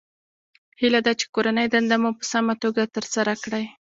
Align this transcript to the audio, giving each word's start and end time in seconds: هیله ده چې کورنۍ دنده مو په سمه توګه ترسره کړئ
هیله 0.79 0.99
ده 1.05 1.13
چې 1.19 1.25
کورنۍ 1.35 1.67
دنده 1.73 1.95
مو 2.01 2.09
په 2.17 2.23
سمه 2.31 2.53
توګه 2.63 2.91
ترسره 2.95 3.33
کړئ 3.43 3.65